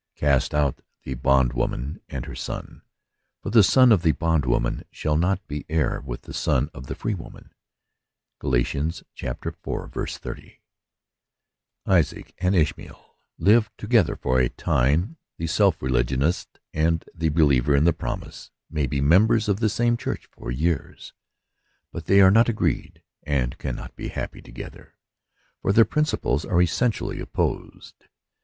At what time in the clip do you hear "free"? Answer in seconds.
6.97-7.13